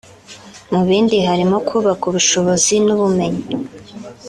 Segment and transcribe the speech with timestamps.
[0.71, 3.43] Mu bindi harimo kubaka ubushobozi n’ubumenyi